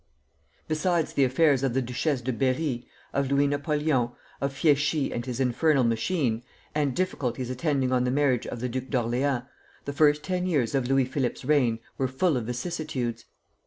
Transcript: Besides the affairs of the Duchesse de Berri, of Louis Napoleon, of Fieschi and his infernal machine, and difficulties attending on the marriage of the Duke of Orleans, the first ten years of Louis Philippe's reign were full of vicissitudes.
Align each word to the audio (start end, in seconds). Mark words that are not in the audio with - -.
Besides 0.67 1.13
the 1.13 1.23
affairs 1.23 1.61
of 1.61 1.75
the 1.75 1.81
Duchesse 1.83 2.21
de 2.21 2.33
Berri, 2.33 2.87
of 3.13 3.29
Louis 3.29 3.45
Napoleon, 3.45 4.09
of 4.41 4.51
Fieschi 4.51 5.11
and 5.13 5.23
his 5.23 5.39
infernal 5.39 5.83
machine, 5.83 6.41
and 6.73 6.95
difficulties 6.95 7.51
attending 7.51 7.91
on 7.91 8.03
the 8.03 8.09
marriage 8.09 8.47
of 8.47 8.61
the 8.61 8.67
Duke 8.67 8.87
of 8.87 8.95
Orleans, 8.95 9.43
the 9.85 9.93
first 9.93 10.23
ten 10.23 10.47
years 10.47 10.73
of 10.73 10.87
Louis 10.87 11.05
Philippe's 11.05 11.45
reign 11.45 11.77
were 11.99 12.07
full 12.07 12.35
of 12.35 12.45
vicissitudes. 12.47 13.25